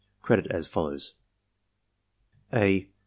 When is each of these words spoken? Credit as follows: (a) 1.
Credit 0.23 0.47
as 0.49 0.67
follows: 0.67 1.13
(a) 2.51 2.85
1. 2.85 2.91